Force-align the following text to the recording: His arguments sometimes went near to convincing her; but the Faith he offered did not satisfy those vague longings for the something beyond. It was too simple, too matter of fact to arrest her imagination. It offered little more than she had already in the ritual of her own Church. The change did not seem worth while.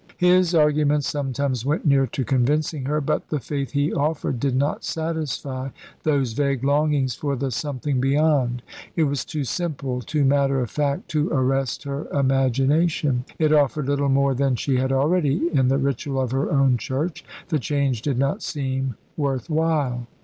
His 0.17 0.55
arguments 0.55 1.07
sometimes 1.07 1.63
went 1.63 1.85
near 1.85 2.07
to 2.07 2.25
convincing 2.25 2.85
her; 2.85 2.99
but 2.99 3.29
the 3.29 3.39
Faith 3.39 3.73
he 3.73 3.93
offered 3.93 4.39
did 4.39 4.55
not 4.55 4.83
satisfy 4.83 5.69
those 6.01 6.33
vague 6.33 6.63
longings 6.63 7.13
for 7.13 7.35
the 7.35 7.51
something 7.51 8.01
beyond. 8.01 8.63
It 8.95 9.03
was 9.03 9.23
too 9.23 9.43
simple, 9.43 10.01
too 10.01 10.25
matter 10.25 10.59
of 10.59 10.71
fact 10.71 11.07
to 11.09 11.29
arrest 11.29 11.83
her 11.83 12.07
imagination. 12.07 13.25
It 13.37 13.53
offered 13.53 13.85
little 13.87 14.09
more 14.09 14.33
than 14.33 14.55
she 14.55 14.77
had 14.77 14.91
already 14.91 15.51
in 15.53 15.67
the 15.67 15.77
ritual 15.77 16.19
of 16.19 16.31
her 16.31 16.49
own 16.51 16.77
Church. 16.77 17.23
The 17.49 17.59
change 17.59 18.01
did 18.01 18.17
not 18.17 18.41
seem 18.41 18.95
worth 19.15 19.51
while. 19.51 20.07